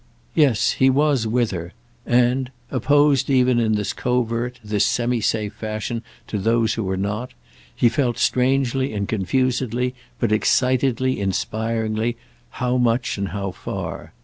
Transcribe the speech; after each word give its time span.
Yes, 0.33 0.71
he 0.71 0.89
was 0.89 1.27
with 1.27 1.51
her, 1.51 1.73
and, 2.07 2.49
opposed 2.71 3.29
even 3.29 3.59
in 3.59 3.73
this 3.73 3.93
covert, 3.93 4.59
this 4.63 4.83
semi 4.83 5.21
safe 5.21 5.53
fashion 5.53 6.01
to 6.25 6.39
those 6.39 6.73
who 6.73 6.83
were 6.83 6.97
not, 6.97 7.35
he 7.75 7.87
felt, 7.87 8.17
strangely 8.17 8.93
and 8.93 9.07
confusedly, 9.07 9.93
but 10.19 10.31
excitedly, 10.31 11.19
inspiringly, 11.19 12.17
how 12.49 12.77
much 12.77 13.19
and 13.19 13.27
how 13.27 13.51
far. 13.51 14.11